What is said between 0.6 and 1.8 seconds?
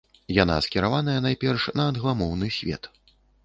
скіраваная найперш